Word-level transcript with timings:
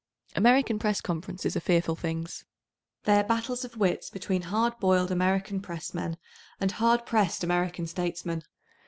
American 0.35 0.79
Press 0.79 0.99
conferences 0.99 1.55
are 1.55 1.59
fearful 1.59 1.95
things. 1.95 2.43
They 3.03 3.19
are 3.19 3.23
battles 3.23 3.63
of 3.63 3.77
wits 3.77 4.09
between 4.09 4.41
hard 4.41 4.79
boiled 4.79 5.11
American 5.11 5.61
Pressmen 5.61 6.17
and 6.59 6.71
hard 6.71 7.05
pressed 7.05 7.43
American 7.43 7.85
statesmen. 7.85 8.41